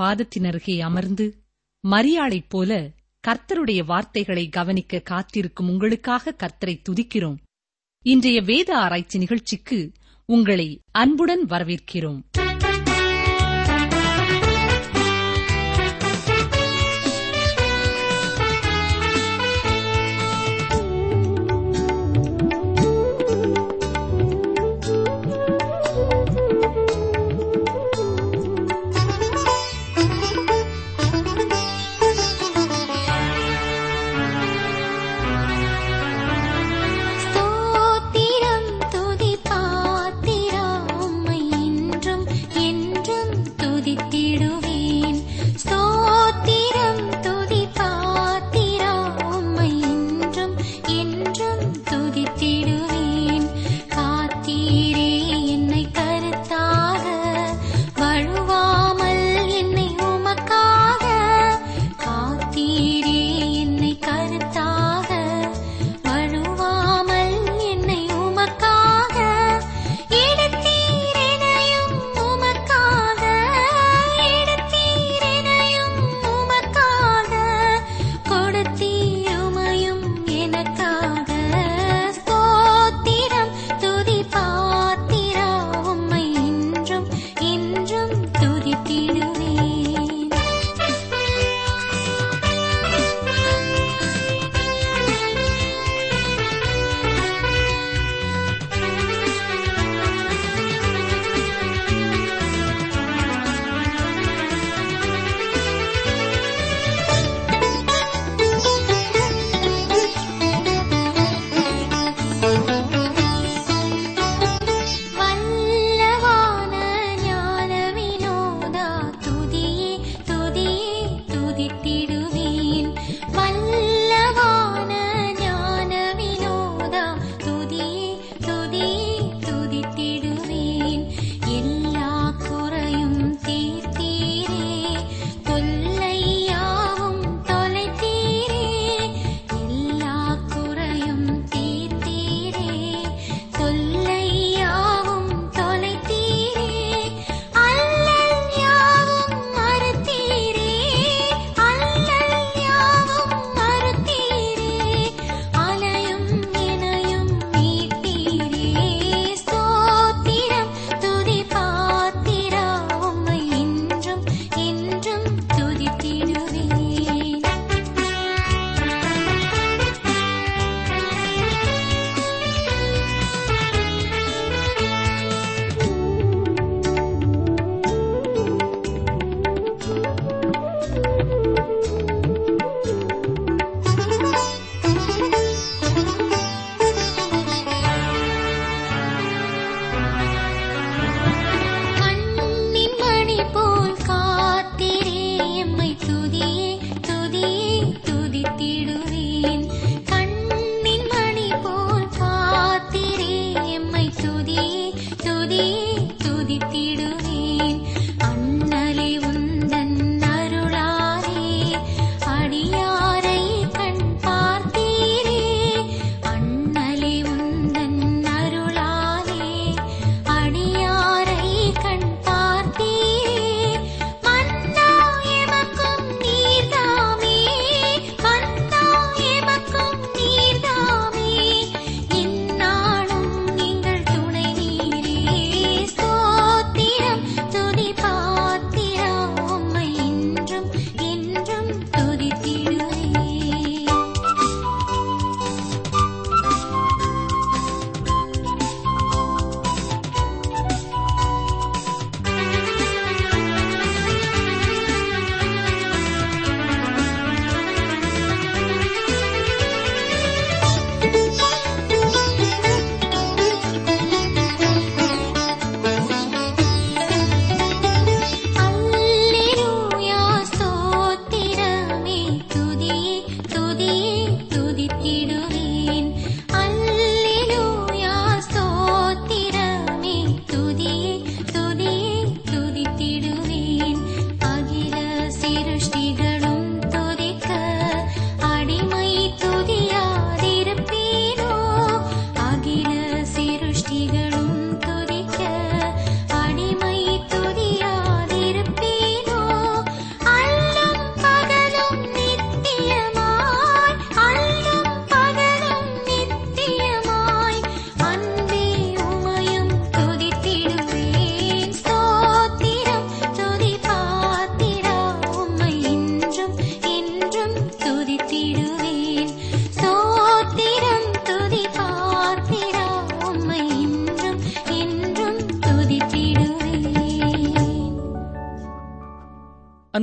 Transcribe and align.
பாதத்தினருகே 0.00 0.80
அமர்ந்து 0.80 1.26
மரியாளைப் 1.88 2.48
போல 2.48 2.90
கர்த்தருடைய 3.28 3.84
வார்த்தைகளை 3.84 4.48
கவனிக்க 4.48 4.98
காத்திருக்கும் 4.98 5.68
உங்களுக்காக 5.68 6.34
கர்த்தரை 6.38 6.76
துதிக்கிறோம். 6.88 7.36
இன்றைய 8.04 8.40
வேத 8.40 8.78
ஆராய்ச்சி 8.78 9.18
நிகழ்ச்சிக்கு 9.18 9.92
உங்களை 10.28 10.80
அன்புடன் 10.90 11.44
வரவேற்கிறோம். 11.46 12.20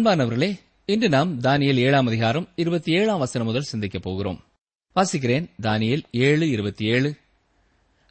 அன்பானவர்களே 0.08 0.60
இன்று 0.86 1.10
நாம் 1.10 1.42
தானியல் 1.42 1.76
ஏழாம் 1.76 2.08
அதிகாரம் 2.08 2.48
இருபத்தி 2.56 2.92
ஏழாம் 2.92 3.20
வசனம் 3.20 3.48
முதல் 3.48 3.64
சிந்திக்கப் 3.64 4.02
போகிறோம். 4.02 4.44
வாசிக்கிறேன் 4.96 5.50
தானியல் 5.62 6.02
ஏழு 6.12 6.50
இருபத்தி 6.50 6.86
ஏழு 6.86 7.16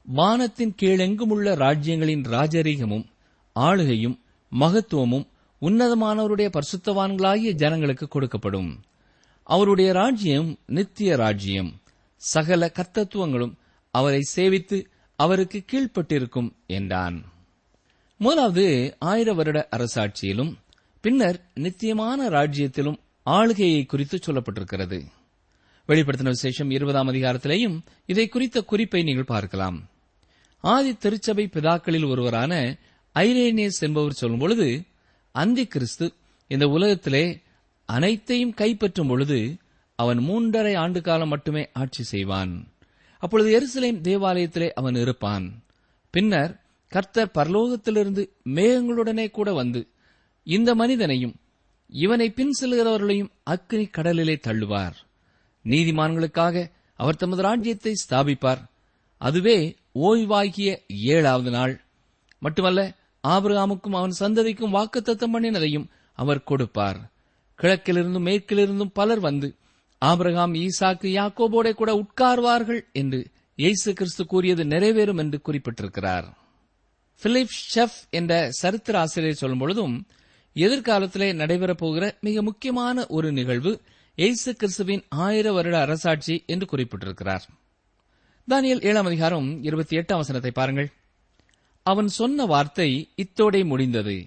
வானத்தின் 0.05 0.75
கீழெங்கும் 0.83 1.29
உள்ள 1.29 1.57
ராஜ்யங்களின் 1.57 2.23
ராஜரீகமும் 2.23 3.07
ஆளுகையும் 3.55 4.19
மகத்துவமும் 4.61 5.27
உன்னதமானவருடைய 5.61 6.51
பரிசுத்தவான்களாகிய 6.51 7.53
ஜனங்களுக்கு 7.53 8.09
கொடுக்கப்படும். 8.09 8.77
அவருடைய 9.43 9.93
ராஜ்யம் 9.93 10.59
நித்திய 10.67 11.17
ராஜ்யம். 11.17 11.81
சகல 12.17 12.73
கத்தத்துவங்களும் 12.75 13.55
அவரை 13.91 14.21
சேவித்து 14.37 14.85
அவருக்கு 15.17 15.65
கீழ்ப்பட்டிருக்கும் 15.73 16.53
என்றான். 16.67 17.25
முதலாவது 18.17 18.97
ஆயிர 18.99 19.35
வருட 19.35 19.69
அரசாட்சியிலும் 19.77 20.55
பின்னர் 21.07 21.51
நித்தியமான 21.55 22.29
ராஜ்யத்திலும் 22.29 22.97
ஆளுகையை 23.23 23.85
குறித்து 23.85 24.19
சொல்லப்பட்டிருக்கிறது. 24.27 25.05
வெளிப்படுத்தின 25.89 26.23
விசேஷம் 26.23 26.71
இருபதாம் 26.71 27.09
அதிகாரத்திலேயும் 27.09 27.77
இதை 28.07 28.29
குறித்த 28.29 28.63
குறிப்பை 28.63 29.03
நீங்கள் 29.03 29.25
பார்க்கலாம். 29.25 29.89
ஆதி 30.61 30.97
திருச்சபை 30.97 31.49
பிதாக்களில் 31.53 32.11
ஒருவரான 32.11 32.77
ஐரேனியஸ் 33.15 33.79
என்பவர் 33.81 34.13
சொல்லும் 34.13 34.39
பொழுது 34.39 34.83
அந்தி 35.31 35.67
கிறிஸ்து 35.67 36.13
இந்த 36.49 36.69
உலகத்திலே 36.69 37.41
அனைத்தையும் 37.85 38.55
கைப்பற்றும் 38.57 39.09
பொழுது 39.09 39.57
அவன் 39.95 40.19
மூன்றரை 40.19 40.77
ஆண்டு 40.77 41.01
காலம் 41.01 41.29
மட்டுமே 41.29 41.69
ஆட்சி 41.73 42.03
செய்வான். 42.03 42.73
அப்பொழுது 43.19 43.51
எருசலேம் 43.59 44.01
தேவாலயத்திலே 44.01 44.69
அவன் 44.69 44.95
இருப்பான். 44.95 45.63
பின்னர் 46.11 46.63
கர்த்தர் 46.89 47.31
பரலோகத்திலிருந்து 47.35 48.29
மேகங்களுடனே 48.55 49.31
கூட 49.31 49.53
வந்து 49.53 49.91
இந்த 50.49 50.75
மனிதனையும் 50.75 51.35
இவனை 51.89 52.31
பின் 52.31 52.53
செல்கிறவர்களையும் 52.61 53.31
அக்னி 53.51 53.91
கடலிலே 53.91 54.41
தள்ளுவார். 54.47 54.93
நீதிமான்களுக்காக 55.65 56.71
அவர் 56.95 57.17
தமது 57.17 57.43
ராஜ்யத்தை 57.43 57.93
ஸ்தாபிப்பார். 57.93 58.63
அதுவே 59.19 59.77
ஓய்வாகிய 59.95 60.77
ஏழாவது 60.89 61.51
நாள். 61.51 61.81
மட்டுமல்ல 62.39 62.95
ஆபிரகாமுக்கும் 63.29 63.95
அவன் 63.95 64.15
சந்ததிக்கும் 64.21 64.75
வாக்குத்தத்தம் 64.75 65.35
பண்ணினதையும் 65.35 65.87
அவர் 66.13 66.43
கொடுப்பார். 66.43 67.11
கிழக்கிலிருந்தும் 67.59 68.27
மேற்கிலிருந்தும் 68.29 68.91
பலர் 68.93 69.21
வந்து 69.21 69.55
ஆபிரகாம் 69.99 70.55
ஈசாக்கு 70.55 71.09
யாக்கோபோட 71.19 71.73
கூட 71.73 72.05
உட்கார்வார்கள் 72.05 72.81
என்று 72.93 73.27
இயேசு 73.55 73.93
கிறிஸ்து 73.93 74.27
கூறியது 74.27 74.65
நிறைவேறும் 74.65 75.19
என்று 75.19 75.41
குறிப்பிட்டிருக்கிறார். 75.47 76.29
பிலிப் 77.23 77.57
ஷெஃப் 77.75 77.99
என்ற 78.11 78.49
சரித்திர 78.51 78.99
ஆசிரியர் 78.99 79.35
சொல்லும் 79.35 79.59
பொழுதும் 79.59 80.07
எதிர்காலத்திலே 80.57 81.33
நடைபெறப்போகிற 81.33 82.21
மிக 82.21 82.43
முக்கியமான 82.43 83.07
ஒரு 83.07 83.33
நிகழ்வு 83.33 83.81
எய்சு 84.17 84.51
கிறிஸ்துவின் 84.53 85.05
ஆயிர 85.09 85.53
வருட 85.53 85.81
அரசாட்சி 85.81 86.43
என்று 86.47 86.67
குறிப்பிட்டிருக்கிறார். 86.67 87.41
தானியல் 88.49 88.85
ஏழாம் 88.85 89.07
அதிகாரம் 89.07 89.63
இருபத்தி 89.63 89.97
எட்டாம் 89.97 90.17
வசனத்தை 90.17 90.51
பாருங்கள். 90.51 90.93
அவன் 91.83 92.09
சொன்ன 92.09 92.45
வார்த்தை 92.45 93.09
இத்தோடே 93.17 93.65
முடிந்தது. 93.65 94.25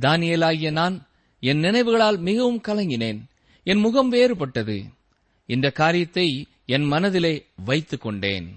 தானியலாகிய 0.00 0.70
நான் 0.70 1.06
என் 1.40 1.60
நினைவுகளால் 1.60 2.18
மிகவும் 2.18 2.62
கலங்கினேன். 2.68 3.20
என் 3.64 3.78
முகம் 3.78 4.12
வேறுபட்டது. 4.12 4.84
இந்த 5.46 5.70
காரியத்தை 5.70 6.46
என் 6.66 6.84
மனதிலே 6.84 7.46
வைத்துக் 7.64 8.00
கொண்டேன். 8.00 8.56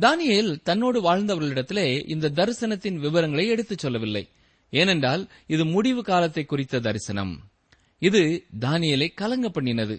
தானியல் 0.00 0.62
தன்னோடு 0.62 1.02
வாழ்ந்தவர்களிடத்திலே 1.02 2.08
இந்த 2.08 2.30
தரிசனத்தின் 2.30 2.96
விவரங்களை 2.96 3.48
எடுத்துச் 3.48 3.78
சொல்லவில்லை. 3.78 4.28
ஏனென்றால் 4.72 5.22
இது 5.46 5.64
முடிவு 5.64 6.02
காலத்தை 6.02 6.44
குறித்த 6.44 6.80
தரிசனம். 6.80 7.34
இது 8.02 8.22
தானியலை 8.60 9.08
கலங்க 9.14 9.48
பண்ணினது. 9.48 9.96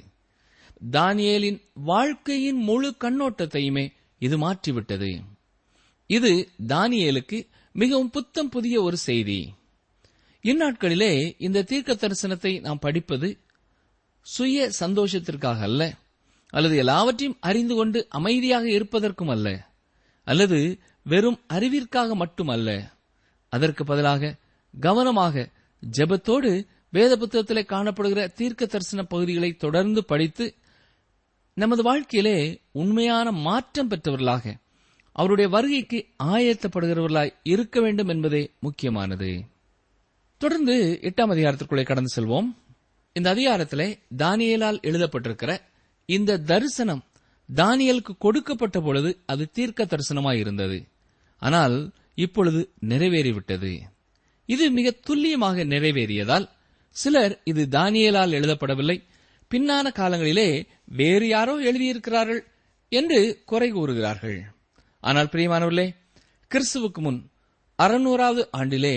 தானியலின் 0.92 1.60
வாழ்க்கையின் 1.74 2.60
முழு 2.62 2.90
கண்ணோட்டத்தையுமே 3.04 3.86
இது 4.22 4.38
மாற்றிவிட்டது. 4.38 5.12
இது 6.10 6.32
தானியலுக்கு 6.68 7.38
மிகவும் 7.76 8.10
புத்தம் 8.10 8.50
புதிய 8.50 8.76
ஒரு 8.82 8.98
செய்தி. 8.98 9.40
இந்நாட்களிலே 10.44 11.14
இந்த 11.38 11.64
தீர்க்க 11.64 11.94
தரிசனத்தை 11.94 12.52
நாம் 12.62 12.80
படிப்பது 12.80 13.30
சுய 14.28 14.68
சந்தோஷத்திற்காக 14.80 15.60
அல்ல 15.60 15.82
அல்லது 16.54 16.76
எல்லாவற்றையும் 16.78 17.38
அறிந்து 17.40 17.76
கொண்டு 17.76 18.00
அமைதியாக 18.10 18.66
இருப்பதற்கும் 18.70 19.28
அல்ல 19.28 19.48
அல்லது 20.28 20.60
வெறும் 21.04 21.40
அறிவிற்காக 21.54 22.16
மட்டுமல்ல 22.16 22.70
அதற்கு 23.54 23.84
பதிலாக 23.84 24.32
கவனமாக 24.80 25.50
ஜெபத்தோடு 25.98 26.68
வேத 26.90 27.16
புத்தகத்திலே 27.16 27.64
காணப்படுகிற 27.66 28.34
தீர்க்க 28.34 28.66
தரிசன 28.66 29.04
பகுதிகளை 29.04 29.54
தொடர்ந்து 29.54 30.06
படித்து 30.06 30.54
நமது 31.54 31.84
வாழ்க்கையிலே 31.84 32.62
உண்மையான 32.72 33.32
மாற்றம் 33.32 33.90
பெற்றவர்களாக 33.90 34.56
அவருடைய 35.12 35.50
வருகைக்கு 35.50 36.06
ஆயத்தப்படுகிறவர்களாய் 36.24 37.34
இருக்க 37.44 37.82
வேண்டும் 37.82 38.08
என்பதே 38.08 38.52
முக்கியமானது. 38.60 39.46
தொடர்ந்து 40.38 41.00
எட்டாம் 41.02 41.32
அதிகாரத்திற்குள்ளே 41.32 41.84
கடந்து 41.84 42.14
செல்வோம். 42.16 42.56
இந்த 43.14 43.36
அதிகாரத்திலே 43.36 44.00
தானியலால் 44.18 44.80
எழுதப்பட்டிருக்கிற 44.82 45.60
இந்த 46.06 46.38
தரிசனம் 46.38 47.04
தானியலுக்கு 47.56 48.18
கொடுக்கப்பட்ட 48.20 48.82
பொழுது 48.82 49.20
அது 49.26 49.52
தீர்க்க 49.52 49.86
தரிசனமாய் 49.86 50.38
இருந்தது. 50.38 50.88
ஆனால் 51.38 51.92
இப்பொழுது 52.16 52.72
நிறைவேறிவிட்டது. 52.82 53.80
இது 54.46 54.66
மிக 54.72 54.92
துல்லியமாக 55.08 55.64
நிறைவேறியதால் 55.64 56.46
சிலர் 56.96 57.34
இது 57.44 57.64
தானியலால் 57.72 58.36
எழுதப்படவில்லை. 58.40 58.98
பின்னான 59.52 59.86
காலங்களிலே 59.96 60.50
வேறு 61.00 61.28
யாரோ 61.28 61.56
எழுதியிருக்கிறார்கள் 61.60 62.42
என்று 62.92 63.20
குறை 63.46 63.70
கூறுகிறார்கள். 63.72 64.38
ஆனால் 65.04 65.32
பிரியமானவர்களே 65.32 65.88
கிறிஸ்துவுக்கு 66.52 67.02
முன் 67.06 67.20
அறுநூறாவது 67.80 68.44
ஆண்டிலே 68.58 68.96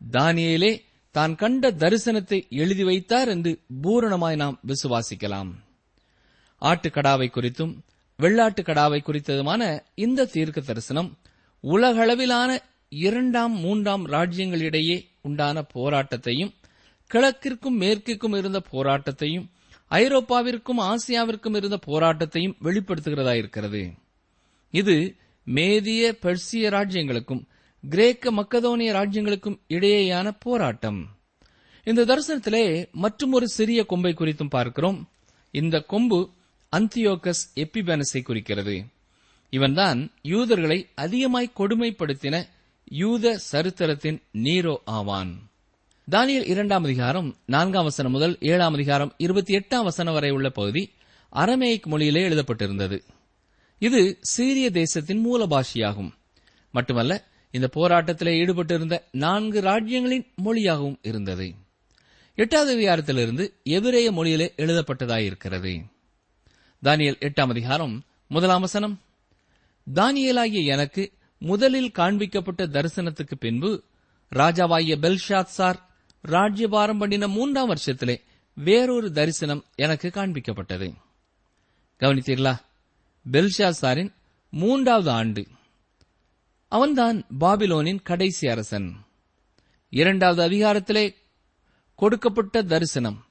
தானியலே 0.00 0.72
தான் 1.14 1.34
கண்ட 1.34 1.70
தரிசனத்தை 1.82 2.38
எழுதி 2.62 2.84
வைத்தார் 2.84 3.28
என்று 3.28 3.52
பூரணமாய் 3.82 4.36
நாம் 4.36 4.60
விசுவாசிக்கலாம். 4.66 5.50
ஆட்டுக்கடாவை 6.62 7.28
குறித்தும் 7.30 7.72
வெள்ளாட்டு 8.18 8.62
கடாவை 8.62 9.00
குறித்ததுமான 9.02 9.62
இந்த 9.94 10.28
தீர்க்க 10.34 10.60
தரிசனம் 10.60 11.08
உலகளவிலான 11.64 12.50
இரண்டாம் 12.92 13.52
மூன்றாம் 13.52 14.06
ராஜ்யங்களிடையே 14.06 15.04
உண்டான 15.22 15.64
போராட்டத்தையும் 15.74 16.50
கிழக்கிற்கும் 17.10 17.80
மேற்கிற்கும் 17.80 18.36
இருந்த 18.36 18.62
போராட்டத்தையும் 18.72 19.46
ஐரோப்பாவிற்கும் 19.90 20.80
ஆசியாவிற்கும் 20.80 21.56
இருந்த 21.56 21.78
போராட்டத்தையும் 21.86 22.56
வெளிப்படுத்துகிறதா 22.62 23.34
இருக்கிறது. 23.34 23.92
இது 24.70 25.16
மேதிய 25.46 26.10
பெர்சிய 26.22 26.70
ராஜ்யங்களுக்கும் 26.70 27.42
கிரேக்க 27.88 28.32
மக்கதோனிய 28.32 28.92
ராஜ்யங்களுக்கும் 28.92 29.60
இடையேயான 29.68 30.36
போராட்டம். 30.40 31.18
இந்த 31.84 32.04
தரிசனத்திலே 32.04 32.90
மற்றும் 32.92 33.32
ஒரு 33.32 33.48
சிறிய 33.48 33.84
கொம்பை 33.84 34.12
குறித்தும் 34.12 34.50
பார்க்கிறோம். 34.50 35.08
இந்த 35.50 35.80
கொம்பு 35.80 36.30
அந்தியோகஸ் 36.76 37.44
எப்பிபேனஸை 37.54 38.22
குறிக்கிறது. 38.22 38.84
இவன்தான் 39.50 40.10
யூதர்களை 40.22 40.88
அதிகமாய் 40.94 41.52
கொடுமைப்படுத்தின 41.58 42.46
யூத 42.84 43.38
சரித்திரத்தின் 43.38 44.22
நீரோ 44.32 44.76
ஆவான். 44.84 45.50
தானியல் 46.10 46.48
இரண்டாம் 46.48 46.84
அதிகாரம் 46.84 47.36
நான்காம் 47.46 47.84
வசனம் 47.84 48.12
முதல் 48.12 48.36
ஏழாம் 48.40 48.74
அதிகாரம் 48.74 49.14
இருபத்தி 49.16 49.56
எட்டாம் 49.56 49.82
வசனம் 49.82 50.12
வரை 50.12 50.30
உள்ள 50.30 50.50
பகுதி 50.50 50.90
அரமேயிக் 51.32 51.86
மொழியிலே 51.86 52.28
எழுதப்பட்டிருந்தது. 52.28 53.00
இது 53.78 54.18
சீரிய 54.20 54.70
தேசத்தின் 54.70 55.20
மூல 55.20 55.46
பாஷையாகும் 55.46 56.10
மட்டுமல்ல 56.70 57.24
இந்த 57.50 57.70
போராட்டத்திலே 57.74 58.32
ஈடுபட்டிருந்த 58.38 59.02
நான்கு 59.10 59.60
ராஜ்யங்களின் 59.60 60.26
மொழியாகவும் 60.34 60.98
இருந்தது. 61.02 61.54
எட்டாவது 62.34 62.76
அதிகாரத்திலிருந்து 62.76 63.52
எபிரேய 63.62 64.12
மொழியிலே 64.12 64.48
எழுதப்பட்டதாயிருக்கிறது. 64.56 65.84
தானியல் 66.82 67.18
எட்டாம் 67.20 67.48
அதிகாரம் 67.48 68.02
முதலாம் 68.26 68.60
வசனம். 68.60 69.00
தானியலாகிய 69.94 70.64
எனக்கு 70.64 71.12
முதலில் 71.40 71.90
காண்பிக்கப்பட்ட 71.94 72.66
தரிசனத்துக்கு 72.66 73.34
பின்பு 73.38 73.82
ராஜாவாகிய 74.36 74.96
பெல்ஷாத் 74.96 75.42
சார் 75.42 75.88
ராஜ்யபாரம் 76.20 76.98
பண்ணின 76.98 77.28
மூன்றாம் 77.28 77.74
வருஷத்திலே 77.74 78.20
வேறொரு 78.54 79.12
தரிசனம் 79.12 79.64
எனக்கு 79.74 80.10
காண்பிக்கப்பட்டது. 80.14 80.94
கவனித்தீர்களா? 82.00 82.58
பெல்ஷாசாரின் 83.32 84.14
மூன்றாவது 84.50 85.10
ஆண்டு. 85.10 85.46
அவன்தான் 86.68 87.26
பாபிலோனின் 87.40 88.02
கடைசி 88.02 88.48
அரசன். 88.48 88.96
இரண்டாவது 89.88 90.48
அதிகாரத்திலே 90.48 91.14
கொடுக்கப்பட்ட 91.94 92.62
தரிசனம் 92.62 93.24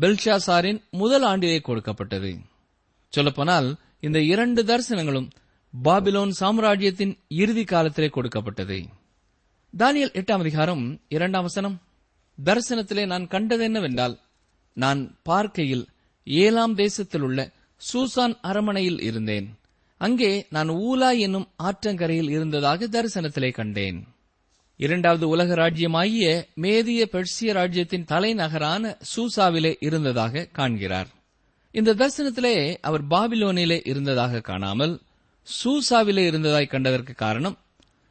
பெல்ஷாசாரின் 0.00 0.82
முதல் 0.90 1.22
ஆண்டிலே 1.22 1.60
கொடுக்கப்பட்டது. 1.60 2.38
சொல்லப்போனால் 3.08 3.76
இந்த 4.00 4.22
இரண்டு 4.22 4.64
தரிசனங்களும் 4.64 5.30
பாபிலோன் 5.82 6.28
சாம்ராஜ்யத்தின் 6.28 7.18
இறுதி 7.28 7.64
காலத்திலே 7.64 8.08
கொடுக்கப்பட்டது. 8.08 8.88
தானியல் 9.78 10.12
எட்டாம் 10.12 10.38
அதிகாரம் 10.38 11.00
இரண்டாம் 11.08 11.42
வசனம். 11.42 11.82
தரிசனத்திலே 12.44 13.06
நான் 13.06 13.26
கண்டது 13.26 13.64
என்னவென்றால் 13.64 14.18
நான் 14.72 15.18
பார்க்கையில் 15.22 15.86
ஏழாம் 16.24 16.74
தேசத்தில் 16.74 17.20
உள்ள 17.20 17.50
சூசான் 17.92 18.34
அரமனையில் 18.42 19.00
இருந்தேன். 19.00 19.58
அங்கே 19.96 20.46
நான் 20.50 20.68
ஊலா 20.68 21.18
என்னும் 21.18 21.48
ஆற்றங்கரையில் 21.62 22.30
இருந்ததாக 22.30 22.86
தரிசனத்திலே 22.86 23.52
கண்டேன். 23.52 24.06
இரண்டாவது 24.76 25.28
உலக 25.28 25.54
ராஜ்யமாகிய 25.54 26.46
மேதிய 26.56 27.04
பெர்சிய 27.04 27.52
ராஜ்யத்தின் 27.52 28.04
தலைநகரான 28.04 28.98
சூசாவிலே 29.16 29.76
இருந்ததாக 29.80 30.48
காண்கிறார். 30.52 31.08
இந்த 31.70 31.94
தரிசனத்திலே 31.94 32.76
அவர் 32.80 33.06
பாபிலோனிலே 33.06 33.88
இருந்ததாக 33.88 34.40
காணாமல் 34.40 35.00
சூசாவிலே 35.44 36.26
இருந்ததாய் 36.26 36.68
கண்டதற்கு 36.68 37.14
காரணம் 37.14 37.58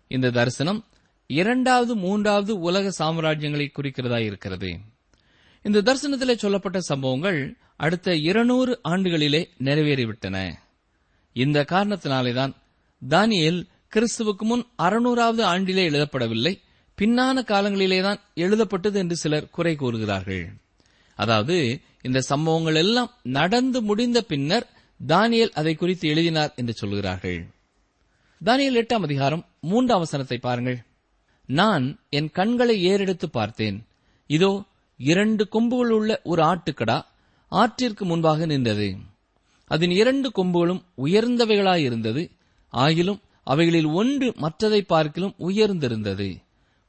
இந்த 0.07 0.29
தரிசனம் 0.29 0.85
இரண்டாவது 1.27 1.95
மூன்றாவது 1.95 2.59
உலக 2.59 3.05
சாம்ராஜ்யங்களை 3.05 3.67
குறிக்கிறதாய் 3.73 4.25
இருக்கிறது. 4.25 4.79
இந்த 5.61 5.81
தரிசனத்திலே 5.81 6.35
சொல்லப்பட்ட 6.35 6.79
சம்பவங்கள் 6.79 7.57
அடுத்த 7.75 8.15
இருநூறு 8.15 8.79
ஆண்டுகளிலே 8.83 9.47
நிறைவேறிவிட்டன. 9.63 10.53
இந்த 11.33 11.65
காரணத்தினாலேதான் 11.71 12.53
தானியல் 13.09 13.65
கிறிஸ்துவுக்கு 13.95 14.37
முன் 14.37 14.65
அறுநூறாவது 14.77 15.43
ஆண்டிலே 15.43 15.87
எழுதப்படவில்லை 15.89 16.61
பின்னான 17.01 17.41
காலங்களிலேதான் 17.41 18.19
எழுதப்பட்டது 18.33 18.99
என்று 18.99 19.15
சிலர் 19.15 19.49
குறை 19.49 19.75
கூறுகிறார்கள். 19.75 20.53
அதாவது 21.15 21.79
இந்த 22.01 22.21
சம்பவங்கள் 22.21 22.75
எல்லாம் 22.75 23.11
நடந்து 23.23 23.81
முடிந்த 23.81 24.21
பின்னர் 24.21 24.69
தானியல் 25.07 25.51
அதை 25.51 25.75
குறித்து 25.75 26.05
எழுதினார் 26.09 26.53
என்று 26.55 26.73
சொல்கிறார்கள் 26.73 27.39
தானியல் 28.41 28.77
எட்டாம் 28.81 29.05
அதிகாரம் 29.07 29.43
மூன்றாம் 29.61 29.99
வசனத்தை 29.99 30.37
பாருங்கள். 30.37 30.77
நான் 31.49 31.85
என் 32.09 32.29
கண்களை 32.31 32.75
ஏறெடுத்து 32.85 33.27
பார்த்தேன். 33.29 33.77
இதோ 34.29 34.51
இரண்டு 34.99 35.47
கொம்புகள் 35.47 35.89
உள்ள 35.89 36.21
ஒரு 36.23 36.41
ஆட்டுக்கடா 36.43 36.97
ஆற்றிற்கு 37.51 38.03
முன்பாக 38.03 38.45
நின்றது. 38.45 38.97
அதன் 39.71 39.89
இரண்டு 39.89 40.29
கொம்புகளும் 40.29 40.81
உயர்ந்தவைகளாயிருந்தது 40.97 42.23
ஆகிலும் 42.73 43.19
அவைகளில் 43.43 43.89
ஒன்று 43.93 44.27
மற்றதை 44.41 44.81
பார்க்கிலும் 44.81 45.35
உயர்ந்திருந்தது. 45.39 46.29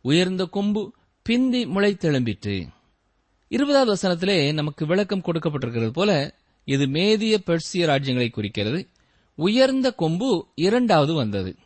உயர்ந்த 0.04 0.44
கொம்பு 0.47 0.83
பிந்தி 1.26 1.64
முளைத்தெழும்பிற்று. 1.66 2.56
இருபதாவது 3.50 3.90
வசனத்திலே 3.94 4.38
நமக்கு 4.52 4.87
விளக்கம் 4.87 5.26
கொடுக்கப்பட்டிருக்கிறது 5.26 5.90
போல 5.90 6.11
இது 6.64 6.87
மேதிய 6.87 7.38
பெர்சிய 7.47 7.87
ராஜ்யங்களை 7.87 8.30
குறிக்கிறது. 8.30 8.88
உயர்ந்த 9.35 9.92
கொம்பு 9.92 10.49
இரண்டாவது 10.54 11.14
வந்தது. 11.14 11.56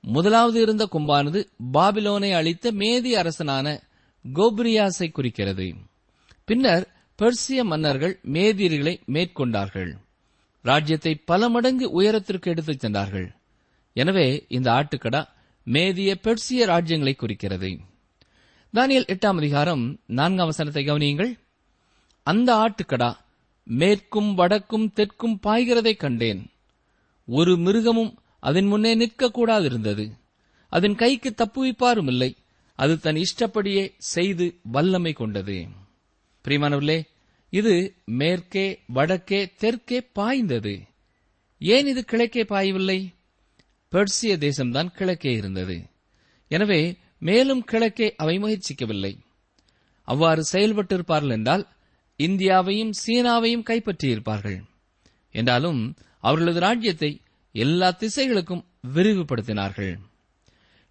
முதலாவது 0.00 0.62
இருந்த 0.62 0.88
கொம்பானது 0.92 1.46
பாபிலோனை 1.72 2.32
அளித்த 2.32 2.72
மேதி 2.72 3.10
அரசனான 3.12 3.82
கோபிரியாஸை 4.34 5.12
குறிக்கிறது. 5.12 5.74
பின்னர் 6.44 6.88
பெர்சிய 7.18 7.64
மன்னர்கள் 7.64 8.20
மேதியர்களை 8.32 9.00
மேற்கொண்டார்கள். 9.06 9.96
ராஜ்யத்தை 10.62 11.14
பல 11.14 11.48
மடங்கு 11.48 11.90
உயரத்திற்கு 11.90 12.50
எடுத்துச் 12.50 12.80
சென்றார்கள். 12.80 13.36
எனவே 13.92 14.44
இந்த 14.48 14.70
ஆட்டுக்கடா 14.70 15.28
மேதிய 15.64 16.14
பெர்சிய 16.14 16.66
ராஜ்யங்களை 16.66 17.16
குறிக்கிறது. 17.16 17.78
தானியல் 18.74 19.08
எட்டாம் 19.08 19.36
அதிகாரம் 19.36 20.00
நான்காம் 20.06 20.46
வசனத்தை 20.46 20.84
கவனியுங்கள். 20.84 21.38
அந்த 22.22 22.54
ஆட்டுக்கடா 22.54 23.16
மேற்கும் 23.62 24.34
வடக்கும் 24.34 24.92
தெற்கும் 24.92 25.40
பாய்கிறதைக் 25.42 25.96
கண்டேன். 25.96 26.50
ஒரு 27.26 27.56
மிருகமும் 27.56 28.18
அதன் 28.40 28.66
முன்னே 28.66 28.94
நிற்கக்கூடாதிருந்தது. 28.94 30.10
அதன் 30.68 30.94
கைக்கு 30.94 31.34
தப்புவிப்பாரும் 31.36 32.06
இல்லை 32.06 32.36
அது 32.74 32.98
தன் 32.98 33.16
இஷ்டப்படியே 33.16 33.92
செய்து 33.98 34.58
வல்லமை 34.62 35.12
கொண்டது. 35.12 35.68
பிரிமானவர்களே 36.44 37.04
இது 37.50 37.94
மேற்கே 38.04 38.80
வடக்கே 38.86 39.52
தெற்கே 39.58 40.00
பாய்ந்தது. 40.00 40.82
ஏன் 41.58 41.86
இது 41.86 42.04
கிழக்கே 42.04 42.42
பாயவில்லை? 42.42 43.14
பெர்சிய 43.92 44.36
தேசம்தான் 44.36 44.86
கிழக்கே 44.86 45.32
இருந்தது. 45.32 45.90
எனவே 46.48 46.96
மேலும் 47.18 47.64
கிழக்கே 47.64 48.14
அவை 48.16 48.38
முயற்சிக்கவில்லை. 48.38 49.18
அவ்வாறு 50.02 50.44
செயல்பட்டிருப்பார்கள் 50.52 51.30
என்றால் 51.30 51.68
இந்தியாவையும் 52.26 52.92
சீனாவையும் 53.06 53.66
கைப்பற்றியிருப்பார்கள். 53.70 54.60
என்றாலும் 55.30 55.94
அவர்களது 56.20 56.60
ராஜ்யத்தை 56.60 57.20
எல்லா 57.52 57.88
திசைகளுக்கும் 57.98 58.64
விரிவுபடுத்தினார்கள். 58.94 59.94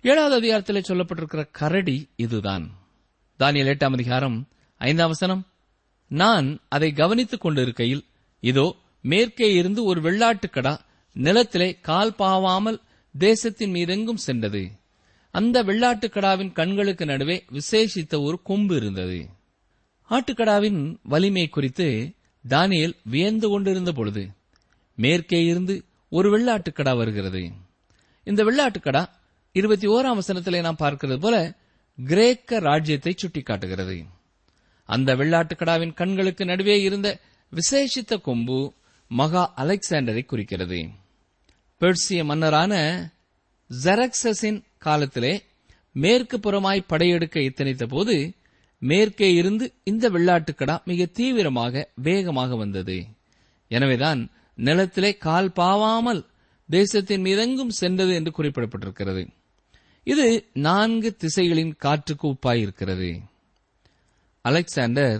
ஏழாவது 0.01 0.35
அதிகாரத்தில் 0.35 0.88
சொல்லப்பட்டிருக்கிற 0.88 1.47
கரடி 1.51 1.97
இதுதான். 2.15 2.65
தானியல் 3.39 3.71
எட்டாம் 3.73 3.97
அதிகாரம் 4.00 4.38
ஐந்தாம் 4.81 5.07
வசனம். 5.07 5.43
நான் 6.07 6.47
அதை 6.69 6.93
கவனித்துக் 6.93 7.41
கொண்டிருக்கையில் 7.41 8.03
இதோ 8.43 8.75
மேற்கே 9.01 9.53
இருந்து 9.53 9.83
ஒரு 9.83 10.01
வெள்ளாட்டுக்கடா 10.01 10.79
நிலத்திலே 11.15 11.79
கால் 11.81 12.13
பாவாமல் 12.19 12.79
தேசத்தின் 13.15 13.71
மீதெங்கும் 13.71 14.23
சென்றது. 14.27 14.71
அந்த 15.31 15.63
வெள்ளாட்டுக்கடாவின் 15.63 16.51
கண்களுக்கு 16.51 17.05
நடுவே 17.05 17.45
விசேஷித்த 17.51 18.23
ஒரு 18.23 18.41
கொம்பு 18.41 18.75
இருந்தது. 18.75 19.19
ஆட்டுக்கடாவின் 20.12 20.98
வலிமை 21.03 21.48
குறித்து 21.48 21.88
தானியல் 22.50 22.96
வியந்து 23.03 23.50
கொண்டிருந்த 23.50 23.91
பொழுது 23.91 24.24
மேற்கே 24.96 25.44
இருந்து 25.46 25.84
ஒரு 26.10 26.27
வெள்ளாட்டுக்கடா 26.34 26.98
வருகிறது. 26.98 27.51
இந்த 28.24 28.44
வெள்ளாட்டுக்கடா 28.44 29.06
இருபத்தி 29.51 29.88
ஓராம் 29.88 30.20
வசனத்திலே 30.20 30.60
நாம் 30.62 30.77
பார்க்கிறது 30.80 31.20
போல 31.20 31.56
கிரேக்க 32.03 32.60
ராஜ்யத்தை 32.60 33.15
சுட்டிக்காட்டுகிறது. 33.22 34.06
அந்த 34.86 35.15
வெள்ளாட்டுக்கடாவின் 35.15 35.94
கண்களுக்கு 35.94 36.46
நடுவே 36.46 36.82
இருந்த 36.82 37.20
விசேஷித்த 37.53 38.22
கொம்பு 38.22 38.74
மகா 39.08 39.53
அலெக்சாண்டரை 39.58 40.25
குறிக்கிறது. 40.25 40.80
பெர்சிய 41.80 42.25
மன்னரான 42.25 42.74
ஜெரக்சஸின் 43.84 44.63
காலத்திலே 44.77 45.44
மேற்கு 45.91 46.38
புறமாய் 46.39 46.88
படையெடுக்க 46.88 47.39
எத்தனித்த 47.39 47.84
போது 47.88 48.15
மேற்கே 48.81 49.27
இருந்து 49.33 49.65
இந்த 49.83 50.05
வெள்ளாட்டுக்கடா 50.09 50.75
மிக 50.83 51.05
தீவிரமாக 51.05 51.83
வேகமாக 51.95 52.55
வந்தது. 52.55 52.97
எனவேதான் 53.71 54.21
நிலத்திலே 54.57 55.11
கால் 55.17 55.50
பாவாமல் 55.55 56.21
தேசத்தின் 56.69 57.21
மீதெங்கும் 57.21 57.75
சென்றது 57.81 58.13
என்று 58.13 58.31
குறிப்பிடப்பட்டிருக்கிறது. 58.38 59.23
இது 60.07 60.27
நான்கு 60.53 61.09
திசைகளின் 61.15 61.73
காற்றுக்கு 61.77 62.25
உப்பாயிருக்கிறது. 62.27 63.09
அலெக்சாண்டர் 64.45 65.19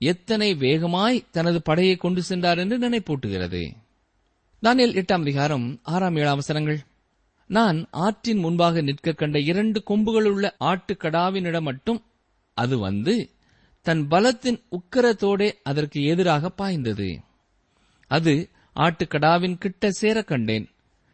எத்தனை 0.00 0.54
வேகமாய் 0.54 1.24
தனது 1.30 1.62
படையை 1.62 1.96
கொண்டு 1.96 2.22
சென்றார் 2.22 2.58
என்று 2.58 2.76
நினைப்பூட்டுகிறது. 2.78 3.62
தானியல் 4.62 4.96
எட்டாம் 5.00 5.24
அதிகாரம் 5.26 5.66
ஆறாம் 5.82 6.16
ஏழாம் 6.16 6.32
அவசரங்கள் 6.32 6.78
நான் 7.50 7.78
ஆற்றின் 7.90 8.38
முன்பாக 8.38 8.80
நிற்க 8.80 9.12
கண்ட 9.12 9.38
இரண்டு 9.50 9.78
கொம்புகளுள்ள 9.90 10.46
ஆட்டுக்கடாவினிடம் 10.60 11.68
மட்டும் 11.70 12.00
அது 12.62 12.78
வந்து 12.78 13.14
தன் 13.82 14.02
பலத்தின் 14.08 14.60
உக்கரத்தோடே 14.70 15.48
அதற்கு 15.62 15.98
எதிராக 16.04 16.50
பாய்ந்தது. 16.50 17.08
அது 18.06 18.34
ஆட்டுக்கடாவின் 18.76 19.58
கிட்ட 19.58 19.90
சேர 19.90 20.22
கண்டேன். 20.22 20.66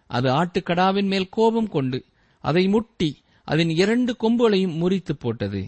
அது 0.07 0.29
ஆட்டுக்கடாவின் 0.31 1.07
மேல் 1.07 1.29
கோபம் 1.29 1.69
கொண்டு 1.69 1.99
அதை 2.41 2.69
முட்டி 2.69 3.11
அதன் 3.45 3.73
இரண்டு 3.83 4.17
கொம்புகளையும் 4.21 4.77
முறித்து 4.77 5.17
போட்டது. 5.17 5.63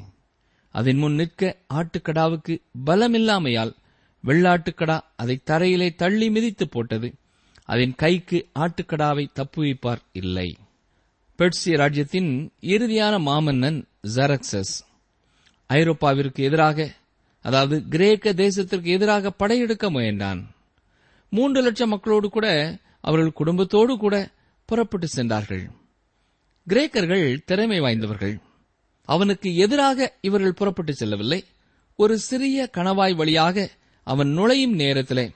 அதன் 0.71 0.97
முன் 0.97 1.15
நிற்க 1.15 1.57
ஆட்டுக்கடாவுக்கு 1.75 2.55
பலமில்லாமையால் 2.87 3.75
வெள்ளாட்டுக்கடா 4.25 5.01
அதை 5.17 5.41
தரையிலே 5.47 5.95
தள்ளி 5.95 6.31
மிதித்து 6.31 6.69
போட்டது. 6.69 7.15
அதன் 7.65 7.95
கைக்கு 7.95 8.49
ஆட்டுக்கடாவை 8.59 9.27
தப்புவிப்பார் 9.35 10.03
இல்லை. 10.13 10.57
பெர்சிய 11.39 11.77
ராஜ்யத்தின் 11.77 12.31
இறுதியான 12.61 13.15
மாமன்னன் 13.29 13.79
ஜரக்சஸ். 14.15 14.77
ஐரோப்பாவிற்கு 15.67 16.45
எதிராக 16.45 16.93
அதாவது 17.43 17.89
கிரேக்க 17.89 18.33
தேசத்திற்கு 18.33 18.85
எதிராக 18.85 19.31
படையெடுக்க 19.31 19.91
முயன்றான். 19.91 20.41
மூன்று 21.31 21.63
லட்சம் 21.63 21.89
மக்களோடு 21.89 22.29
கூட 22.29 22.77
அவர்கள் 23.01 23.33
குடும்பத்தோடு 23.33 23.97
கூட 23.97 24.31
புறப்பட்டு 24.65 25.09
சென்றார்கள். 25.09 25.71
கிரேக்கர்கள் 26.69 27.39
திறமை 27.45 27.81
வாய்ந்தவர்கள். 27.81 28.39
அவனுக்கு 29.03 29.55
எதிராக 29.55 30.13
இவர்கள் 30.21 30.53
புறப்பட்டு 30.53 30.95
செல்லவில்லை. 30.95 31.45
ஒரு 31.97 32.19
சிறிய 32.19 32.71
கணவாய் 32.77 33.15
வழியாக 33.15 33.71
அவன் 34.03 34.29
நுழையும் 34.29 34.75
நேரத்திலே 34.75 35.31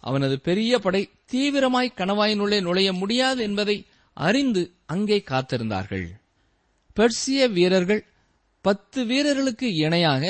அவனது 0.00 0.40
பெரிய 0.40 0.78
படை 0.78 1.10
தீவிரமாய் 1.32 1.96
கணவாயினுள்ளே 1.96 2.60
நுழைய 2.60 2.92
முடியாது 2.92 3.42
என்பதை 3.42 3.86
அறிந்து 4.14 4.72
அங்கே 4.86 5.24
காத்திருந்தார்கள். 5.30 6.06
பெர்சிய 6.96 7.48
வீரர்கள் 7.52 8.06
பத்து 8.64 9.00
வீரர்களுக்கு 9.06 9.68
இணையாக 9.74 10.24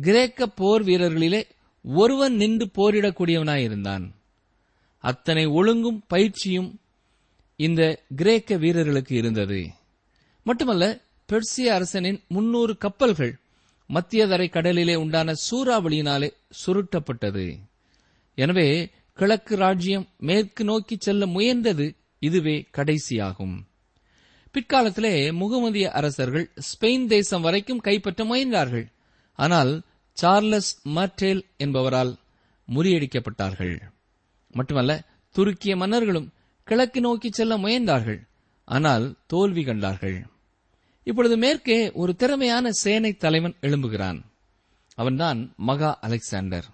கிரேக்க 0.00 0.46
போர் 0.46 0.84
வீரர்களிலே 0.84 1.40
ஒருவன் 1.84 2.34
நின்று 2.34 2.66
போரிடக்கூடியவனாயிருந்தான் 2.76 4.04
அத்தனை 5.04 5.44
ஒழுங்கும் 5.46 6.00
பயிற்சியும் 6.06 6.70
இந்த 7.56 7.82
கிரேக்க 8.16 8.56
வீரர்களுக்கு 8.56 9.14
இருந்தது. 9.16 9.60
மட்டுமல்ல 10.46 10.84
பெர்சிய 11.28 11.72
அரசனின் 11.72 12.20
முன்னூறு 12.28 12.72
கப்பல்கள் 12.76 13.34
மத்தியதரை 13.90 14.48
கடலிலே 14.50 14.94
உண்டான 14.94 15.34
சூறாவளியினாலே 15.46 16.28
சுருட்டப்பட்டது. 16.62 17.46
எனவே 18.38 18.68
கிழக்கு 19.18 19.56
ராஜ்யம் 19.56 20.06
மேற்கு 20.18 20.64
நோக்கி 20.64 20.96
செல்ல 20.98 21.26
முயன்றது 21.26 21.86
இதுவே 22.18 22.56
கடைசியாகும். 22.76 23.56
பிற்காலத்திலே 24.54 25.32
முகமதிய 25.32 25.90
அரசர்கள் 25.90 26.50
ஸ்பெயின் 26.68 27.06
தேசம் 27.06 27.40
வரைக்கும் 27.40 27.80
கைப்பற்ற 27.80 28.24
முயன்றார்கள். 28.24 28.92
ஆனால் 29.34 29.82
சார்லஸ் 30.12 30.88
மர்டேல் 30.88 31.42
என்பவரால் 31.58 32.16
முறியடிக்கப்பட்டார்கள். 32.74 33.80
மட்டுமல்ல 34.50 35.04
துருக்கிய 35.34 35.76
மன்னர்களும் 35.76 36.32
கிழக்கு 36.64 37.00
நோக்கி 37.00 37.30
செல்ல 37.32 37.56
முயன்றார்கள். 37.58 38.20
ஆனால் 38.64 39.14
தோல்வி 39.26 39.64
கண்டார்கள். 39.64 40.26
இப்பொழுது 41.04 41.36
மேற்கே 41.36 41.92
ஒரு 41.92 42.16
திறமையான 42.16 42.70
சேனை 42.70 43.16
தலைவன் 43.16 43.56
எழும்புகிறான். 43.60 44.20
அவன்தான் 44.94 45.52
மகா 45.56 45.98
அலெக்சாண்டர். 46.00 46.64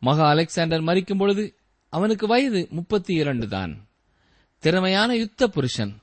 மகா 0.00 0.28
அலெக்சாண்டர் 0.28 0.82
மறிக்கும் 0.82 1.18
பொழுது 1.18 1.54
அவனுக்கு 1.88 2.26
வயது 2.26 2.68
முப்பத்தி 2.70 3.14
இரண்டு 3.14 3.48
தான். 3.48 3.88
திறமையான 4.58 5.16
யுத்த 5.16 5.48
புருஷன். 5.48 6.00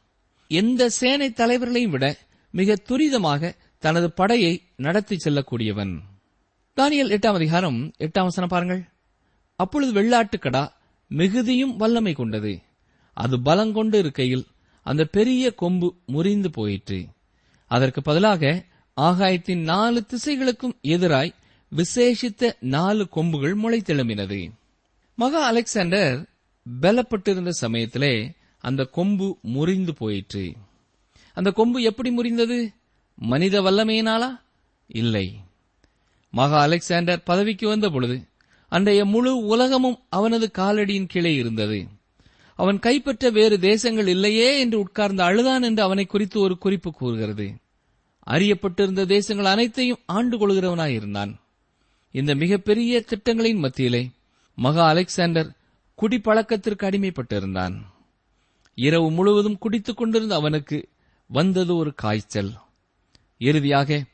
எந்த 0.48 0.90
சேனை 0.90 1.34
தலைவர்களையும் 1.34 1.92
விட 1.92 2.18
மிக 2.52 2.76
துரிதமாக 2.90 3.54
தனது 3.80 4.12
படையை 4.12 4.64
நடத்தி 4.76 5.16
செல்லக்கூடியவன். 5.16 6.00
தானியல் 6.76 7.14
எட்டாம் 7.16 7.34
அதிகாரம் 7.34 7.94
எட்டாம் 8.00 8.24
வசனம் 8.24 8.50
பாருங்கள். 8.50 8.84
அப்பொழுது 9.56 10.02
வெள்ளாட்டுக்கடா 10.02 10.72
மிகுதியும் 11.08 11.76
வல்லமை 11.76 12.14
கொண்டது. 12.14 12.62
அது 13.14 13.42
பலங்கொண்டு 13.42 13.98
இருக்கையில் 13.98 14.46
அந்த 14.82 15.06
பெரிய 15.06 15.54
கொம்பு 15.54 15.96
முறிந்து 16.06 16.52
போயிற்று. 16.52 17.08
அதற்கு 17.66 18.02
பதிலாக 18.02 18.64
ஆகாயத்தின் 18.98 19.62
நாலு 19.62 20.06
திசைகளுக்கும் 20.08 20.78
எதிராய் 20.84 21.34
விசேஷித்த 21.72 22.54
நாலு 22.60 23.10
கொம்புகள் 23.10 23.58
முளைத்தெழும்பினது. 23.58 24.52
மகா 25.16 25.46
அலெக்சாண்டர் 25.46 26.30
பலப்பட்டிருந்த 26.82 27.50
சமயத்திலே 27.50 28.34
அந்த 28.68 28.86
கொம்பு 28.86 29.38
முறிந்து 29.42 29.94
போயிற்று. 29.94 30.54
அந்த 31.34 31.52
கொம்பு 31.52 31.82
எப்படி 31.82 32.10
முறிந்தது? 32.18 32.70
மனித 33.16 33.62
வல்லமையினாலா? 33.62 34.30
இல்லை. 34.88 35.28
மகா 36.32 36.62
அலெக்சாண்டர் 36.62 37.24
பதவிக்கு 37.24 37.68
வந்த 37.68 37.90
பொழுது 37.90 38.18
அன்றைய 38.70 39.06
முழு 39.06 39.46
உலகமும் 39.46 40.00
அவனது 40.10 40.52
காலடியின் 40.58 41.08
கீழே 41.08 41.36
இருந்தது. 41.36 41.88
அவன் 42.56 42.80
கைப்பற்ற 42.80 43.30
வேறு 43.30 43.60
தேசங்கள் 43.60 44.08
இல்லையே 44.08 44.60
என்று 44.60 44.80
உட்கார்ந்து 44.80 45.24
அழுதான் 45.24 45.64
என்று 45.64 45.84
அவனை 45.84 46.06
குறித்து 46.06 46.40
ஒரு 46.40 46.58
குறிப்பு 46.58 46.92
கூறுகிறது. 46.94 47.48
அறியப்பட்டிருந்த 48.28 49.06
தேசங்கள் 49.06 49.46
அனைத்தையும் 49.46 50.02
ஆண்டு 50.06 50.36
கொள்கிறவனாயிருந்தான் 50.38 51.34
இந்த 52.12 52.36
மிகப்பெரிய 52.36 53.02
திட்டங்களின் 53.02 53.58
மத்தியிலே 53.58 54.10
மகா 54.56 54.88
அலெக்சாண்டர் 54.88 55.52
குடிப்பழக்கத்திற்கு 56.02 56.84
அடிமைப்பட்டிருந்தான். 56.84 57.76
இரவு 58.80 59.12
முழுவதும் 59.12 59.58
குடித்துக் 59.58 59.98
கொண்டிருந்த 59.98 60.36
அவனுக்கு 60.36 60.78
வந்தது 61.30 61.76
ஒரு 61.76 61.94
காய்ச்சல். 61.94 62.52
இறுதியாக 63.38 64.06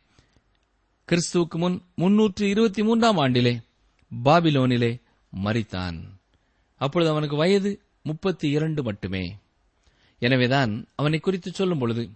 கிறிஸ்துவுக்கு 1.08 1.58
முன் 1.58 1.82
முன்னூற்று 1.95 2.49
இருபத்தி 2.49 2.84
மூன்றாம் 2.84 3.17
ஆண்டிலே 3.17 3.54
பாபிலோனிலே 4.12 4.91
மறித்தான் 5.43 5.97
அப்பொழுது 6.78 7.12
அவனுக்கு 7.12 7.36
வயது 7.36 7.71
முப்பத்தி 8.04 8.49
இரண்டு 8.49 8.84
மட்டுமே. 8.84 9.38
எனவேதான் 10.19 10.71
அவனை 10.95 11.19
குறித்து 11.19 11.52
சொல்லும் 11.52 11.80
பொழுது 11.80 12.10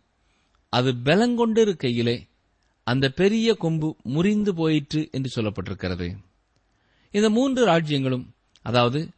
அது 0.70 0.92
பலங்கொண்டிருக்கையிலே 1.06 2.16
அந்த 2.84 3.10
பெரிய 3.10 3.54
கொம்பு 3.54 3.96
முறிந்து 4.04 4.56
போயிற்று 4.56 5.10
என்று 5.12 5.30
சொல்லப்பட்டிருக்கிறது. 5.36 6.08
இந்த 7.12 7.30
மூன்று 7.30 7.62
ராஜ்யங்களும் 7.68 8.26
அதாவது 8.62 9.10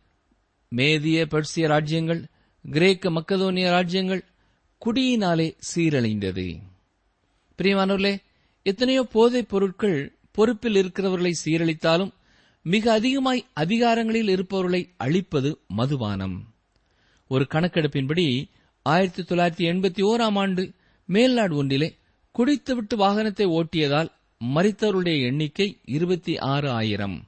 மேதிய 0.76 1.26
பெர்சிய 1.26 1.68
ராஜ்யங்கள் 1.68 2.22
கிரேக்க 2.71 3.10
மக்கதோனிய 3.10 3.69
ராஜ்யங்கள் 3.69 4.23
குடியினாலே 4.86 5.58
சீரழிந்தது. 5.75 6.60
பிரியமானவர்களே 7.58 8.17
எத்தனையோ 8.63 9.03
போதைப் 9.03 9.49
பொருட்கள் 9.49 10.13
பொறுப்பில் 10.32 10.75
இருக்கிறவர்களை 10.75 11.36
சீரழித்தாலும் 11.45 12.12
மிக 12.62 12.91
அதிகமாய் 12.91 13.45
அதிகாரங்களில் 13.53 14.27
இருப்பவர்களை 14.27 14.89
அழிப்பது 14.97 15.60
மதுபானம். 15.67 16.53
ஒரு 17.27 17.47
கணக்கெடுப்பின்படி 17.49 18.49
ஆயிரத்தி 18.82 19.21
தொள்ளாயிரத்தி 19.21 19.69
எண்பத்தி 19.69 20.01
ஓராம் 20.01 20.38
ஆண்டு 20.38 20.71
மேல்நாடு 21.05 21.55
ஒன்றிலே 21.55 21.95
குடித்துவிட்டு 22.32 22.97
வாகனத்தை 22.97 23.45
ஓட்டியதால் 23.45 24.12
மறித்தவருடைய 24.55 25.21
எண்ணிக்கை 25.21 25.77
இருபத்தி 25.86 26.38
ஆறு 26.38 26.69
ஆயிரம். 26.69 27.27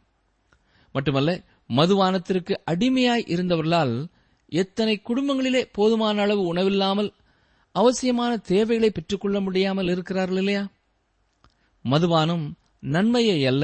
மட்டுமல்ல 0.91 1.43
மதுபானத்திற்கு 1.69 2.55
அடிமையாய் 2.71 3.27
இருந்தவர்களால் 3.27 4.07
எத்தனை 4.51 5.01
குடும்பங்களிலே 5.07 5.61
போதுமான 5.71 6.21
அளவு 6.21 6.53
உணவில்லாமல் 6.53 7.13
அவசியமான 7.75 8.37
தேவைகளை 8.37 8.89
பெற்றுக்கொள்ள 8.91 9.39
முடியாமல் 9.41 9.87
இருக்கிறார்கள் 9.87 10.37
இல்லையா? 10.37 10.63
மதுபானம் 11.85 12.45
நன்மையை 12.79 13.45
அல்ல 13.45 13.63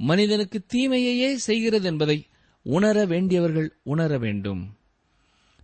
மனிதனுக்கு 0.00 0.58
தீமையையே 0.72 1.34
செய்கிறது 1.34 1.86
என்பதை 1.86 2.26
உணர 2.62 3.04
வேண்டியவர்கள் 3.04 3.68
உணர 3.82 4.18
வேண்டும். 4.18 4.76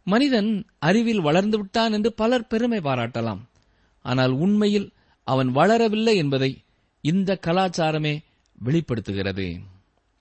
மனிதன் 0.05 0.67
அறிவில் 0.79 1.21
வளர்ந்து 1.21 1.57
விட்டான் 1.59 1.93
என்று 1.93 2.13
பலர் 2.13 2.47
பெருமை 2.47 2.79
பாராட்டலாம். 2.79 3.43
ஆனால் 4.05 4.31
உண்மையில் 4.31 4.89
அவன் 5.27 5.51
வளரவில்லை 5.57 6.15
என்பதை 6.15 6.51
இந்த 7.05 7.39
கலாச்சாரமே 7.47 8.15
வெளிப்படுத்துகிறது. 8.65 9.47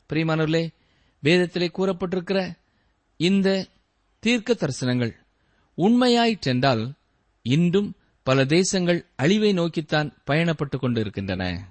பிரியமானவர்களே 0.10 0.64
வேதத்திலே 1.24 1.68
கூறப்பட்டிருக்கிற 1.78 2.40
இந்த 3.20 3.50
தீர்க்க 4.24 4.54
தரிசனங்கள் 4.54 5.14
உண்மையாயிற்றென்றால் 5.78 6.92
இன்றும் 7.42 7.94
பல 8.24 8.46
தேசங்கள் 8.46 9.06
அழிவை 9.16 9.54
நோக்கித்தான் 9.54 10.18
பயணப்பட்டுக் 10.28 10.80
கொண்டு 10.80 11.00
இருக்கின்றன 11.00 11.68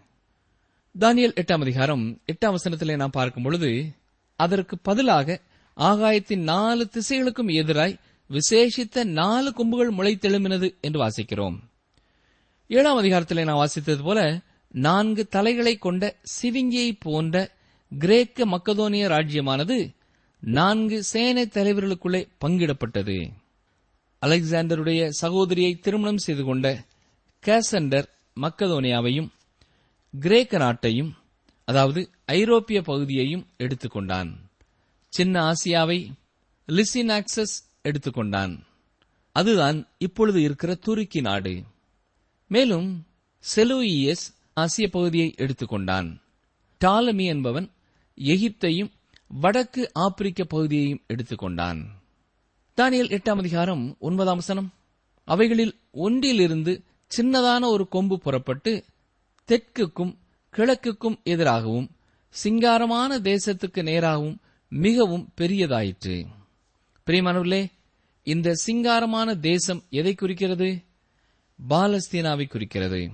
தானியல் 0.99 1.35
எட்டாம் 1.35 1.61
அதிகாரம் 1.61 2.21
எட்டாம் 2.33 2.55
வசனத்திலே 2.55 2.97
நாம் 2.97 3.11
பார்க்கும் 3.11 3.43
பொழுது 3.43 3.93
அதற்கு 4.37 4.79
பதிலாக 4.79 5.41
ஆகாயத்தின் 5.77 6.43
நாலு 6.43 6.88
திசைகளுக்கும் 6.93 7.53
எதிராய் 7.53 7.99
விசேஷித்த 8.31 9.05
நாலு 9.05 9.53
கொம்புகள் 9.53 9.95
முளைத்தெழும்பினது 9.95 10.81
என்று 10.81 11.07
வாசிக்கிறோம். 11.07 11.59
ஏழாம் 12.69 13.01
அதிகாரத்திலே 13.01 13.45
நான் 13.45 13.67
வாசித்தது 13.67 14.03
போல 14.03 14.41
நான்கு 14.69 15.29
தலைகளை 15.29 15.79
கொண்ட 15.79 16.17
சிவிங்கியை 16.43 16.97
போன்ற 16.99 17.51
கிரேக்க 17.99 18.47
மக்கதோனிய 18.47 19.09
ராஜ்யமானது 19.09 19.91
நான்கு 20.44 21.02
சேனை 21.02 21.46
தலைவர்களுக்குள்ளே 21.46 22.28
பங்கிடப்பட்டது. 22.44 23.31
அலெக்சாண்டருடைய 24.22 25.09
சகோதரியை 25.09 25.78
திருமணம் 25.78 26.18
செய்து 26.18 26.44
கொண்ட 26.44 26.85
கேசண்டர் 27.46 28.05
மக்கதோனியாவையும் 28.40 29.28
கிரேக்க 30.20 30.59
நாட்டையும் 30.59 31.12
அதாவது 31.64 32.11
ஐரோப்பிய 32.24 32.83
பகுதியையும் 32.83 33.46
எடுத்துக்கொண்டான் 33.59 34.31
சின்ன 35.09 35.52
ஆசியாவை 35.52 36.12
லிசினாக்சஸ் 36.66 37.55
எடுத்துக்கொண்டான் 37.83 38.62
அதுதான் 39.33 39.88
இப்பொழுது 39.98 40.42
இருக்கிற 40.42 40.74
துருக்கி 40.74 41.20
நாடு. 41.20 41.62
மேலும் 42.46 43.07
செலூயியஸ் 43.57 44.24
ஆசிய 44.55 44.88
பகுதியை 44.88 45.35
எடுத்துக்கொண்டான் 45.37 46.20
டாலமி 46.78 47.24
என்பவன் 47.24 47.70
எகிப்தையும் 48.16 48.92
வடக்கு 49.40 49.90
ஆப்பிரிக்க 49.92 50.45
பகுதியையும் 50.45 51.03
எடுத்துக்கொண்டான். 51.07 51.85
தானியல் 52.77 53.18
எட்டாம் 53.18 53.38
அதிகாரம் 53.38 53.97
ஒன்பதாம் 53.99 54.40
சனம் 54.49 54.68
அவைகளில் 55.25 55.79
ஒன்றிலிருந்து 55.90 56.83
சின்னதான 57.16 57.64
ஒரு 57.64 57.88
கொம்பு 57.88 58.18
புறப்பட்டு 58.18 58.85
தெற்குக்கும் 59.49 60.16
கிழக்குக்கும் 60.53 61.23
எதிராகவும் 61.23 61.90
சிங்காரமான 62.45 63.18
தேசத்துக்கு 63.18 63.83
நேராகவும் 63.83 64.37
மிகவும் 64.68 65.33
பெரியதாயிற்று. 65.40 66.27
பிரியமானவர்களே 67.07 67.66
இந்த 68.23 68.53
சிங்காரமான 68.66 69.40
தேசம் 69.40 69.83
எதை 69.90 70.14
குறிக்கிறது? 70.14 70.83
பாலஸ்தீனாவை 71.68 72.47
குறிக்கிறது. 72.47 73.11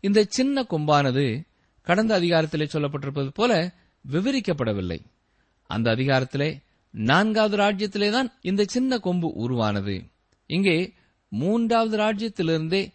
இந்த 0.00 0.26
சின்ன 0.28 0.62
கொம்பானது 0.62 1.46
கடந்த 1.82 2.20
அதிகாரத்திலே 2.20 2.68
சொல்லப்பட்டிருப்பது 2.72 3.28
போல 3.28 3.74
விவரிக்கப்படவில்லை. 4.10 5.12
அந்த 5.66 5.94
அதிகாரத்திலே 5.94 6.62
நான்காவது 6.90 7.56
ராஜ்யத்திலே 7.56 8.10
தான் 8.10 8.32
இந்த 8.40 8.64
சின்ன 8.68 8.98
கொம்பு 8.98 9.32
உருவானது. 9.34 10.04
இங்கே 10.46 10.92
மூன்றாவது 11.28 11.96
ராஜ்யத்திலிருந்தே 11.98 12.92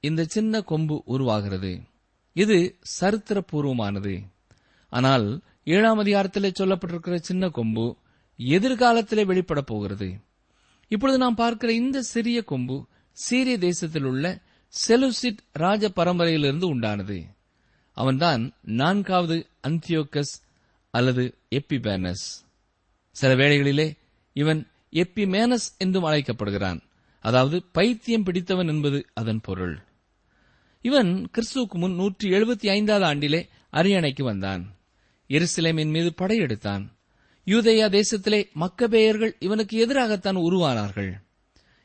இந்த 0.00 0.24
சின்ன 0.24 0.60
கொம்பு 0.60 1.02
உருவாகிறது. 1.04 1.80
இது 2.32 2.78
சரித்திரபூர்வமானது. 3.00 4.26
ஆனால் 4.88 5.40
ஏழாம் 5.64 6.04
அதிகாரத்திலே 6.04 6.50
சொல்லப்பட்டிருக்கிற 6.58 7.16
சின்ன 7.16 7.48
கொம்பு 7.48 7.96
எதிர்காலத்திலே 8.38 9.24
வெளிப்பட 9.24 9.60
போகிறது. 9.60 10.20
இப்பொழுது 10.88 11.18
நாம் 11.18 11.34
பார்க்கிற 11.34 11.72
இந்த 11.72 12.02
சிறிய 12.02 12.42
கொம்பு 12.42 12.86
சீரிய 13.12 13.58
தேசத்தில் 13.58 14.04
உள்ள 14.04 14.38
செலுசிட் 14.88 15.38
ராஜ 15.52 15.88
பரம்பரையிலிருந்து 15.88 16.66
உண்டானது. 16.74 17.26
அவன்தான் 17.92 18.52
நான்காவது 18.62 19.46
அந்தியோகஸ் 19.68 20.34
அல்லது 20.90 21.38
எப்பிபேனஸ் 21.50 22.26
சில 23.10 23.34
வேளைகளிலே 23.34 23.96
இவன் 24.32 24.68
எப்பிமேனஸ் 24.92 25.66
என்றும் 25.78 26.04
அழைக்கப்படுகிறான். 26.04 26.82
அதாவது 27.20 27.62
பைத்தியம் 27.72 28.22
பிடித்தவன் 28.22 28.68
என்பது 28.68 29.06
அதன் 29.14 29.40
பொருள். 29.40 29.82
இவன் 30.80 31.30
கிறிஸ்துவுக்கு 31.32 31.74
முன் 31.74 31.94
நூற்றி 31.94 32.30
எழுபத்தி 32.30 32.68
ஐந்தாவது 32.68 33.06
ஆண்டிலே 33.06 33.48
அரியணைக்கு 33.72 34.22
வந்தான். 34.22 34.76
எருசலேமின் 35.28 35.90
மீது 35.90 36.14
படையெடுத்தான் 36.18 36.84
யூதேயா 37.46 37.86
தேசத்திலே 37.88 38.48
மக்கபேயர்கள் 38.54 39.32
இவனுக்கு 39.38 39.86
எதிராகத்தான் 39.86 40.38
உருவானார்கள். 40.38 41.12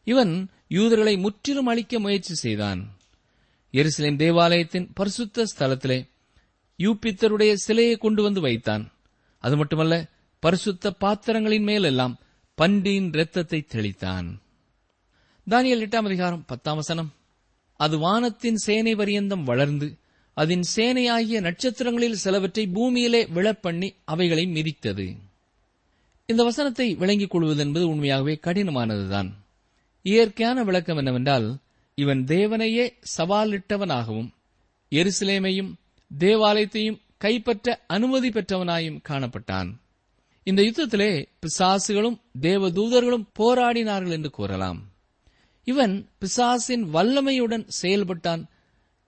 இவன் 0.03 0.49
யூதர்களை 0.67 1.17
முற்றிலும் 1.17 1.65
அழிக்க 1.65 1.99
முயற்சி 1.99 2.33
செய்தான். 2.33 2.97
எருசலேம் 3.73 4.15
தேவாலயத்தின் 4.15 4.93
பரிசுத்த 4.93 5.45
ஸ்தலத்திலே 5.57 6.09
யூபித்தருடைய 6.79 7.53
சிலையை 7.53 7.97
கொண்டு 7.97 8.23
வந்து 8.23 8.41
வைத்தான். 8.41 8.91
அது 9.45 9.57
மட்டுமல்ல 9.57 9.95
பரிசுத்த 10.39 10.91
பாத்திரங்களின் 10.91 11.63
மேலெல்லாம் 11.63 12.19
பன்றியின் 12.61 13.09
இரத்தத்தை 13.13 13.65
தெளித்தான். 13.67 14.27
தானியல் 15.49 15.83
எட்டாம் 15.85 16.07
அதிகாரம் 16.09 16.45
பத்தாம் 16.45 16.75
வசனம். 16.75 17.13
அது 17.75 17.97
வானத்தின் 17.97 18.55
சேனை 18.55 18.95
பரியந்தம் 18.95 19.43
வளர்ந்து 19.43 19.97
அதன் 20.33 20.63
சேனையாகிய 20.75 21.41
நட்சத்திரங்களில் 21.41 22.15
சிலவற்றை 22.15 22.67
பூமியிலே 22.67 23.25
விழப்பண்ணி 23.25 23.95
அவைகளை 24.03 24.45
மிதித்தது. 24.45 25.15
இந்த 26.25 26.43
வசனத்தை 26.43 26.95
விளங்கிக் 26.95 27.29
கொள்வது 27.29 27.59
என்பது 27.59 27.87
உண்மையாகவே 27.87 28.39
கடினமானதுதான். 28.41 29.31
இயற்கையான 30.01 30.63
விளக்கம் 30.63 30.97
என்னவென்றால் 30.97 31.57
இவன் 31.95 32.23
தேவனையே 32.23 32.93
சவாலிட்டவனாகவும் 33.17 34.29
எருசலேமையும் 34.89 35.73
தேவாலயத்தையும் 36.19 37.03
கைப்பற்ற 37.25 37.83
அனுமதி 37.87 38.29
பெற்றவனாயும் 38.29 38.99
காணப்பட்டான். 39.09 39.77
இந்த 40.43 40.61
யுத்தத்திலே 40.61 41.25
பிசாசுகளும் 41.39 42.19
தேவதூதர்களும் 42.41 43.25
போராடினார்கள் 43.39 44.11
என்று 44.11 44.29
கூறலாம். 44.29 44.91
இவன் 45.63 46.09
பிசாசின் 46.19 46.93
வல்லமையுடன் 46.93 47.63
செயல்பட்டான் 47.67 48.47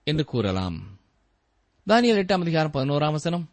என்று 0.04 0.24
கூறலாம். 0.24 0.98
தானியல் 1.88 2.20
எட்டாம் 2.22 2.40
அதிகாரம் 2.40 2.70
பதினோராம் 2.70 3.12
வசனம். 3.12 3.50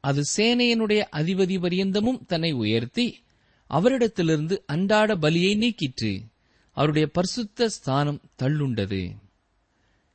அது 0.00 0.22
சேனையினுடைய 0.36 1.00
அதிபதி 1.12 1.58
பரியந்தமும் 1.60 2.26
தன்னை 2.26 2.52
உயர்த்தி 2.52 3.22
அவரிடத்திலிருந்து 3.70 4.62
அன்றாட 4.66 5.16
பலியை 5.16 5.56
நீக்கிற்று. 5.56 6.22
அவருடைய 6.72 7.06
பரிசுத்த 7.06 7.68
ஸ்தானம் 7.68 8.20
தள்ளுண்டது. 8.42 9.14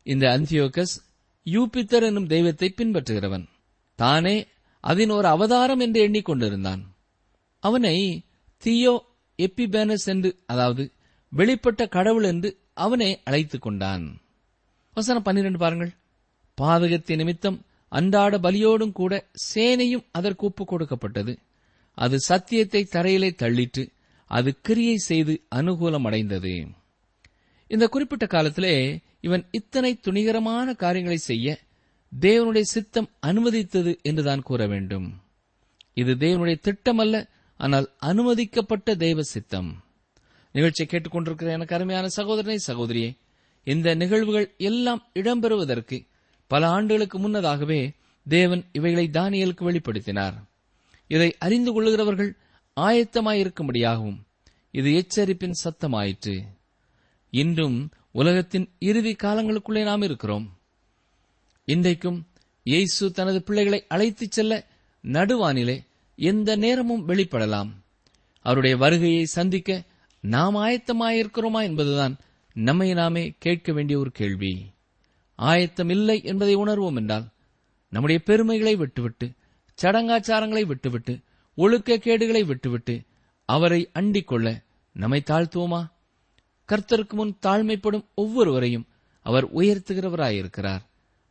இந்த 0.03 0.39
அந்தியோகஸ் 0.39 0.95
யூபித்தர் 1.45 2.03
என்னும் 2.03 2.27
தெய்வத்தை 2.27 2.73
பின்பற்றுகிறவன். 2.77 3.51
தானே 3.95 4.47
அதன் 4.79 5.09
ஒரு 5.09 5.27
அவதாரம் 5.27 5.79
என்று 5.79 6.07
எண்ணிக்கொண்டிருந்தான். 6.07 6.81
அவனை 7.59 8.25
தியோ 8.57 9.05
எப்பிபேனஸ் 9.37 10.05
என்று 10.05 10.39
அதாவது 10.45 10.91
வெளிப்பட்ட 11.37 11.89
கடவுள் 11.89 12.23
என்று 12.23 12.57
அவனை 12.73 13.21
அழைத்துக் 13.23 13.61
கொண்டான். 13.61 14.21
வசனம் 14.93 15.23
பன்னிரண்டு 15.23 15.57
பாருங்கள். 15.57 15.91
பாதகத்தின் 16.61 17.15
நிமித்தம் 17.15 17.65
அன்றாட 17.89 18.37
பலியோடும் 18.37 18.91
கூட 18.91 19.29
சேனையும் 19.53 20.05
அதற்கு 20.11 20.45
ஒப்புக் 20.45 20.67
கொடுக்கப்பட்டது. 20.67 21.39
அது 21.95 22.19
சத்தியத்தை 22.19 22.87
தரையிலே 22.91 23.29
தள்ளிட்டு 23.35 23.91
அது 24.25 24.61
கிரியை 24.61 24.97
செய்து 24.97 25.41
அனுகூலம் 25.55 26.05
அடைந்தது 26.05 26.67
இந்த 27.67 27.87
குறிப்பிட்ட 27.87 28.25
காலத்திலே 28.25 28.99
இவன் 29.21 29.45
இத்தனை 29.51 29.99
துணிகரமான 30.03 30.75
காரியங்களை 30.75 31.17
செய்ய 31.17 31.62
தேவனுடைய 32.19 32.61
சித்தம் 32.61 33.09
அனுமதித்தது 33.21 34.01
என்றுதான் 34.01 34.41
கூற 34.41 34.67
வேண்டும். 34.67 35.21
இது 35.93 36.13
தேவனுடைய 36.13 36.59
திட்டம் 36.59 36.97
அல்ல 36.97 37.29
ஆனால் 37.57 37.91
அனுமதிக்கப்பட்ட 37.99 38.95
தெய்வ 38.95 39.21
சித்தம். 39.21 39.83
நிகழ்ச்சியை 40.51 40.89
கேட்டுக்கொண்டிருக்கிற 40.91 41.49
எனக்கு 41.51 41.75
அருமையான 41.75 42.07
சகோதரனை 42.07 42.59
சகோதரியே 42.67 43.17
இந்த 43.63 43.95
நிகழ்வுகள் 43.95 44.53
எல்லாம் 44.57 45.07
இடம்பெறுவதற்கு 45.13 46.07
பல 46.47 46.69
ஆண்டுகளுக்கு 46.69 47.19
முன்னதாகவே 47.19 47.91
தேவன் 48.27 48.65
இவைகளை 48.71 49.09
தானியலுக்கு 49.11 49.71
வெளிப்படுத்தினார். 49.71 50.33
இதை 51.07 51.35
அறிந்து 51.39 51.71
கொள்ளுகிறவர்கள் 51.71 52.35
ஆயத்தமாயிருக்கும்படியாகவும் 52.75 54.17
இது 54.71 54.93
எச்சரிப்பின் 54.93 55.59
சத்தமாயிற்று. 55.63 56.41
இன்றும் 57.29 57.91
உலகத்தின் 58.11 58.69
இறுதி 58.79 59.15
காலங்களுக்குள்ளே 59.23 59.83
நாம் 59.83 60.01
இருக்கிறோம். 60.01 60.57
இன்றைக்கும் 61.65 62.27
இயேசு 62.63 63.11
தனது 63.11 63.43
பிள்ளைகளை 63.43 63.85
அழைத்துச் 63.87 64.31
செல்ல 64.31 64.67
நடுவானிலே 65.03 65.85
எந்த 66.15 66.55
நேரமும் 66.55 67.07
வெளிப்படலாம். 67.07 67.69
அவருடைய 68.39 68.77
வருகையை 68.77 69.25
சந்திக்க 69.25 69.83
நாம் 70.19 70.55
ஆயத்தமாயிருக்கிறோமா 70.55 71.61
என்பதுதான் 71.61 72.17
நம்மை 72.53 72.93
நாமே 72.93 73.33
கேட்க 73.39 73.73
வேண்டிய 73.73 73.99
ஒரு 73.99 74.11
கேள்வி. 74.11 74.65
ஆயத்தம் 75.35 75.89
இல்லை 75.89 76.23
என்பதை 76.23 76.55
உணர்வோம் 76.55 76.95
என்றால் 76.95 77.27
நம்முடைய 77.89 78.21
பெருமைகளை 78.25 78.75
விட்டுவிட்டு 78.75 79.31
சடங்காச்சாரங்களை 79.81 80.65
விட்டுவிட்டு 80.65 81.19
ஒழுக்க 81.55 81.97
கேடுகளை 81.97 82.43
விட்டுவிட்டு 82.43 83.01
அவரை 83.45 83.89
அண்டிக் 83.93 84.27
கொள்ள 84.27 84.61
நம்மை 84.91 85.23
தாழ்த்துவோமா? 85.25 85.87
கர்த்தருக்கு 86.67 87.13
முன் 87.13 87.37
தாழ்மைப்படும் 87.41 88.05
ஒவ்வொருவரையும் 88.15 88.87
அவர் 89.21 89.55
உயர்த்துகிறவராயிருக்கிறார். 89.55 90.81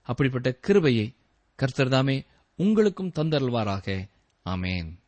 அப்படிப்பட்ட 0.02 0.52
கிருபையை 0.60 1.12
கர்த்தர் 1.54 1.88
தாமே 1.88 2.24
உங்களுக்கும் 2.56 3.12
தந்தருள்வாராக. 3.14 4.08
ஆமேன். 4.48 5.00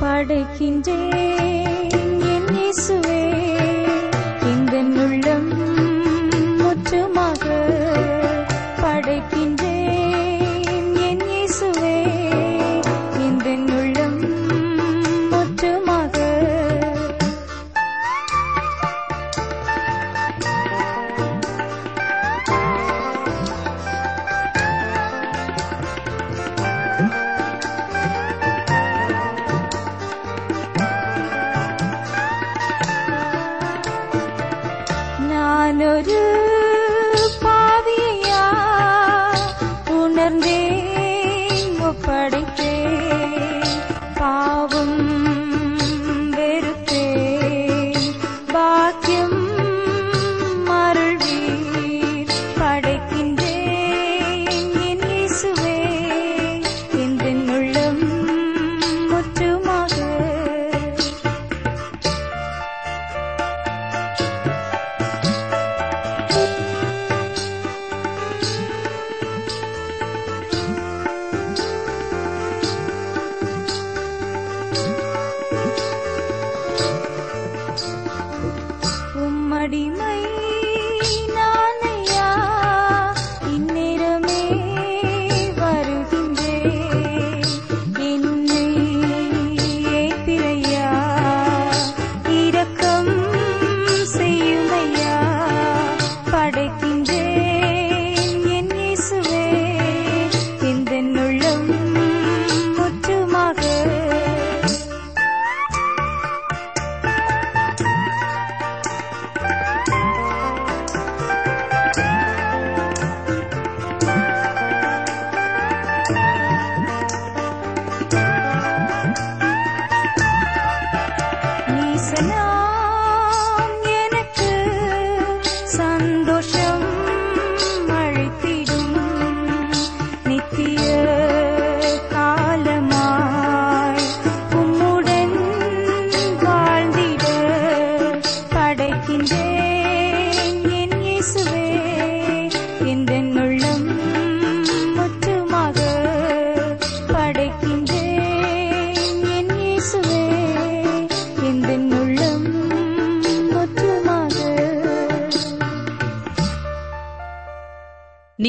படைக்கின்றேன். 0.00 1.39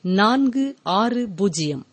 நான்கு 0.00 0.76
ஆறு 0.82 1.28
பூஜ்ஜியம். 1.36 1.86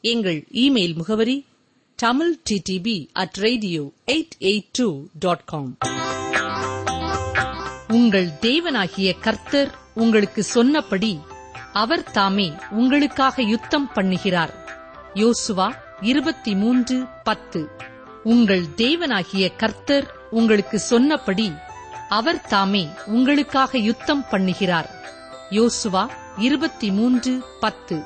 எங்கள் 0.00 0.44
இமெயில் 0.52 0.94
முகவரி 0.94 1.46
Tamil 1.94 2.40
DDP 2.50 3.08
at 3.12 3.36
radio 3.36 3.92
eight 4.06 4.36
eight 4.38 4.70
two 4.72 5.04
dot 5.18 5.44
com 5.44 5.76
உங்கள் 7.88 8.28
தேவனாகிய 8.40 9.18
கர்த்தர் 9.20 9.70
உங்களுக்கு 9.94 10.42
சொன்னபடி 10.42 11.20
அவர் 11.72 12.10
தாமே 12.10 12.52
உங்களுக்காக 12.70 13.42
யுத்தம் 13.42 13.90
பண்ணுகிறார். 13.94 14.54
யோசுவா 15.14 15.74
இருபத்தி 16.00 16.54
மூன்று 16.54 17.06
பத்து. 17.22 17.68
உங்கள் 18.22 18.64
தேவனாகிய 18.76 19.56
கர்த்தர் 19.56 20.14
உங்களுக்கு 20.30 20.78
சொன்னபடி 20.78 21.52
அவர் 22.08 22.40
தாமே 22.40 22.88
உங்களுக்காக 23.06 23.78
யுத்தம் 23.78 24.24
பண்ணுகிறார். 24.30 24.86
யோசுவா 25.50 26.08
இருபத்தி 26.36 26.90
மூன்று 26.90 27.42
பத்து. 27.60 28.04